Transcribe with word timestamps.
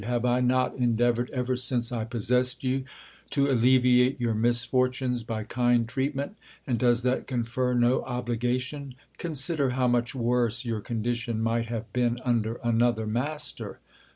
Kave 0.01 0.39
T 0.39 0.43
not 0.47 0.75
endeavoured 0.79 1.29
ever 1.29 1.55
since 1.55 1.91
I 1.91 2.05
possessed 2.05 2.63
you 2.63 2.85
to 3.29 3.51
alleviate 3.51 4.19
your 4.19 4.33
misfortunes 4.33 5.21
by 5.21 5.43
kind 5.43 5.87
treatment; 5.87 6.37
and 6.65 6.79
does 6.79 7.03
that 7.03 7.27
confer 7.27 7.75
no 7.75 8.01
obligation? 8.05 8.95
Consider 9.19 9.69
how 9.77 9.87
much 9.87 10.15
worse 10.15 10.65
your 10.65 10.81
condi 10.81 11.13
tion 11.13 11.39
might 11.43 11.67
have 11.67 11.93
been 11.93 12.17
under 12.25 12.55
another 12.63 13.03
m.astcr. 13.03 13.75